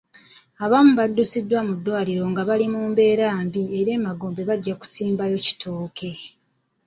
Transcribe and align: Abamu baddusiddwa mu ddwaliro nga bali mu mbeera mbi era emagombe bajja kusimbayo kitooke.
Abamu 0.65 0.91
baddusiddwa 0.99 1.59
mu 1.67 1.73
ddwaliro 1.79 2.23
nga 2.31 2.41
bali 2.49 2.65
mu 2.73 2.81
mbeera 2.91 3.27
mbi 3.45 3.61
era 3.79 3.91
emagombe 3.97 4.41
bajja 4.49 4.73
kusimbayo 4.81 5.37
kitooke. 5.45 6.11